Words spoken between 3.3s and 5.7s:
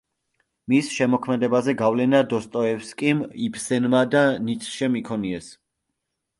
იბსენმა და ნიცშემ იქონიეს.